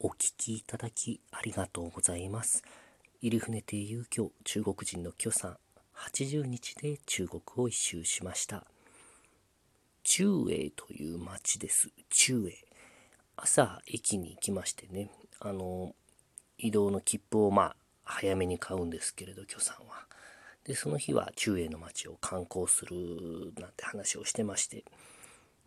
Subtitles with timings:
[0.00, 2.62] お聞きいただきありがとうございます。
[3.22, 5.56] 入船亭遊興中国人の許さん、
[5.96, 8.66] 80日で中国を一周しました。
[10.02, 11.90] 中英という町です。
[12.10, 12.54] 中英。
[13.36, 15.10] 朝駅に行きましてね、
[15.40, 15.94] あの、
[16.58, 20.06] 移動の切符をまあ早めに買うんですけれど、許さんは。
[20.64, 24.84] で、その日は中英の町を観光するなんて話をしてまして、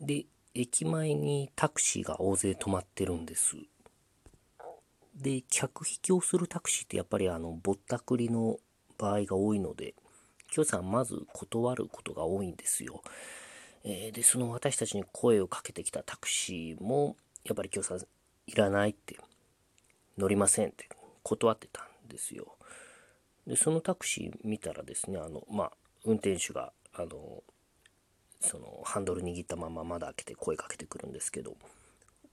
[0.00, 3.56] で、駅前にタクシーが大勢止まってるんです。
[5.22, 8.58] で、客引きをするタクシーってやっぱりあの、ぼったくりの
[8.98, 9.94] 場合が多いので、
[10.54, 13.02] 今日さんまず断ることが多いんですよ。
[13.84, 19.16] えー、で、その私たちに声をかけてきたタクシーも、やっぱり今日さんいらないって、
[20.18, 20.88] 乗りませんって
[21.22, 22.56] 断ってたんですよ。
[23.46, 25.72] で、そのタクシー見たらですね、あの、まあ、
[26.04, 27.42] 運転手が、あの、
[28.40, 31.56] そのハンドル握ったまま窓開けて声かけてくるんですけど、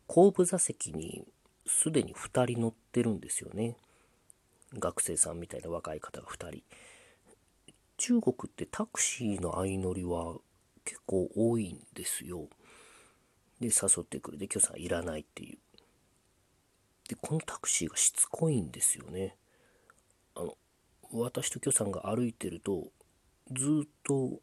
[0.08, 1.24] 後部座席に
[1.70, 3.78] すでに2人乗ってるんですよね。
[4.74, 6.64] 学生さんみたいな若い方が2人。
[7.98, 10.38] 中国ってタクシーの相乗りは
[10.84, 12.48] 結構多いんですよ。
[13.60, 14.38] で、誘ってくる。
[14.38, 15.58] で、今日さんいらないっていう。
[17.08, 19.36] で、このタクシーがしつこいんですよね。
[20.36, 20.58] あの、
[21.12, 22.92] 私と許さんが歩いてると、
[23.52, 24.40] ずっと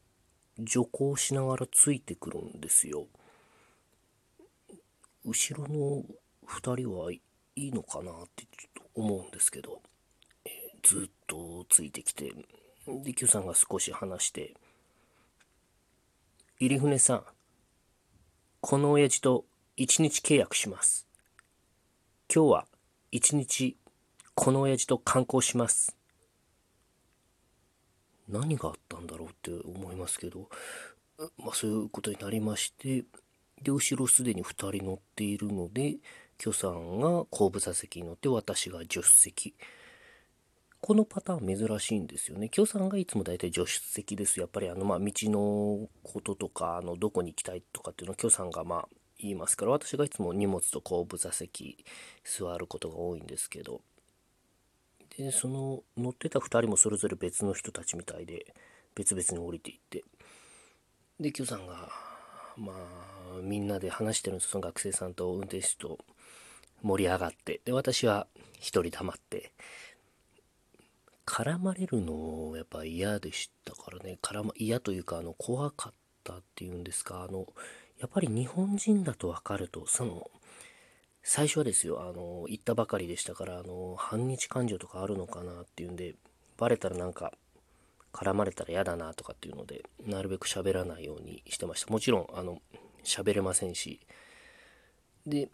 [0.59, 3.09] 徐行しながらついてくるんですよ。
[5.25, 6.05] 後ろの
[6.49, 7.21] 2人はい
[7.57, 9.81] いのかなってちょっと思うんですけど、
[10.45, 12.33] えー、ずっとついてきて、
[12.87, 14.55] で、Q さんが少し話して、
[16.61, 17.25] 入船さん、
[18.61, 19.45] この親父と
[19.77, 21.07] 1日契約します。
[22.33, 22.67] 今日は
[23.13, 23.77] 1日
[24.35, 25.97] この親父と観光します。
[28.29, 30.49] 何があったんだろうって思いますけど、
[31.39, 33.05] まあそういうことになりまして、
[33.63, 35.97] で、後ろすでに2人乗っているので、
[36.39, 39.55] 許さんが後部座席に乗って私が助手席。
[40.81, 42.49] このパターン珍しいんですよね。
[42.49, 44.39] 許さんがいつも大体助手席です。
[44.39, 48.89] やっぱりあの、まあ、道のこととか、あの、どこに行きたいとかっていうのを許さんがまあ、
[49.19, 51.85] 言いますから、私がいつも荷物と後部座席
[52.25, 53.81] 座ることが多いんですけど、
[55.17, 58.55] で、その乗ってた2人もそれぞれ別の人たちみたいで、
[58.95, 60.05] 別々に降りていって、
[61.19, 61.89] で、Q さんが、
[62.57, 65.99] まあ、みんなで話してるんですその学生さんと運転手と
[66.83, 68.27] 盛り上がって、で、私は
[68.59, 69.53] 一人黙って、
[71.27, 77.47] 絡まれるのやっぱ嫌でしたからね、絡ま、嫌というか、あの、怖かったっていうんですか、あの、
[77.99, 80.31] やっぱり日本人だと分かると、その、
[81.23, 86.15] 最初はですよ、あの、行ったばかりでしたから、あの、反日感情とかあるのかなっていうんで、
[86.57, 87.33] バレたらなんか、
[88.17, 91.93] 絡まれたら嫌だなとかっていうので、なるべく喋らないようにしてました。
[91.93, 92.63] もちろん、あの、
[93.05, 94.01] 喋れませんし。
[95.27, 95.51] で、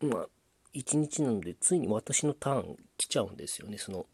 [0.00, 0.28] まあ、
[0.72, 3.78] 一日なので、ついに私のターン来ちゃうんですよね。
[3.78, 4.06] その、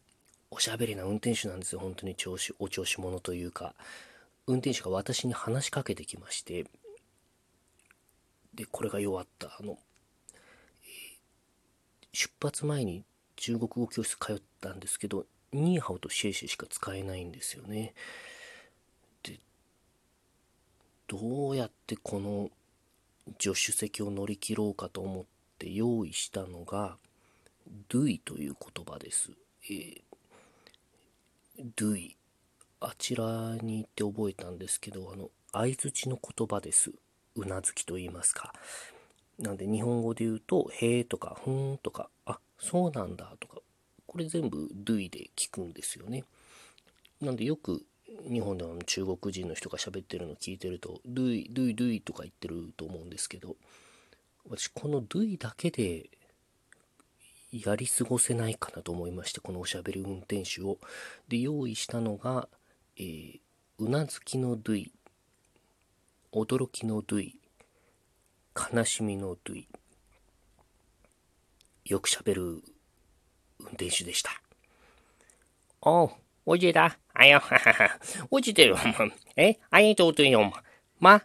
[0.51, 1.81] おしゃべりな運転手なんですよ。
[1.81, 3.75] 本当に調子、お調子者というか、
[4.47, 6.67] 運転手が私に話しかけてきまして、
[8.55, 9.57] で、これが弱った。
[9.59, 9.79] あの、
[12.13, 13.05] 出発前に
[13.37, 17.95] 中国語教室通ったんですけど、ニーハオとシェイシェしか使えないんですよね。
[19.23, 19.41] で、
[21.09, 22.51] どうやってこの
[23.39, 25.25] 助手席を乗り切ろうかと思っ
[25.59, 26.97] て用意したのが、
[27.89, 29.31] ドゥイという言葉です。
[29.71, 30.01] えー、
[31.77, 32.17] ドゥイ。
[32.79, 36.93] あちらに行って覚えたんですけど、あの、相づちの言葉です。
[37.35, 38.53] うなずきと言いますか。
[39.39, 43.46] なんで日本語で言うと、へえとか、ふーんとか、あ、そうなんだと、
[44.17, 46.25] これ全部 do で聞くんですよね。
[47.21, 47.85] なんでよく
[48.33, 53.57] 日本では中国人の人が喋ってるの聞いてると、do do i, do とか言ってると思うんですけど、
[54.49, 56.09] 私この do だけで
[57.53, 60.79] やり過ごせないかなと思いまして、このおしゃべり運転手を。
[61.29, 62.49] で、用意したのが、
[62.97, 63.41] えー、
[63.81, 64.91] うなずきの do
[66.33, 67.39] 驚きのドゥイ、
[68.73, 69.69] 悲しみのドゥイ、
[71.85, 72.76] よく喋る
[73.77, 74.31] 運転手でした。
[75.81, 77.99] 哦，我记得，哎呀，哈哈哈，
[78.31, 80.63] 我记得了嘛，哎，阿姨做对用嘛，
[80.99, 81.21] 妈，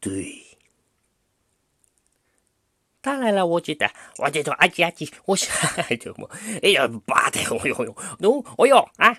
[0.00, 0.42] 对。
[3.00, 5.54] 当然了，我记得，我记得阿吉阿吉，我想
[5.98, 6.28] 就么，
[6.62, 9.16] 哎呀，爸的，哦哟哟，侬，哦哟啊。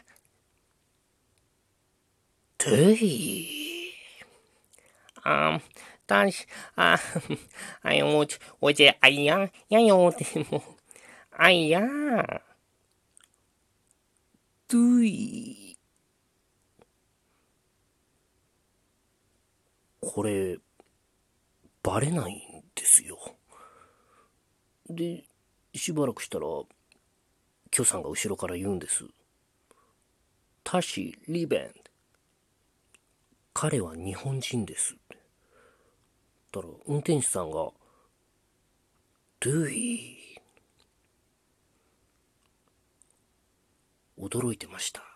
[2.58, 2.96] 对，
[6.14, 6.46] たし、
[6.76, 7.00] あ、
[7.82, 10.64] あいもち、おじ、あいや、やよ、でも、
[11.32, 11.82] あいや、
[14.68, 15.76] どい。
[20.00, 20.60] これ、
[21.82, 23.18] バレないんですよ。
[24.88, 25.26] で、
[25.74, 26.46] しばらくしたら、
[27.72, 29.06] キョさんが後ろから言うんです。
[30.64, 31.74] タシ・リベン。
[33.56, 34.96] 彼は日本人です。
[36.60, 37.72] ったら、運転手さんが、
[39.40, 44.24] ドゥイー。
[44.24, 45.13] 驚いてました。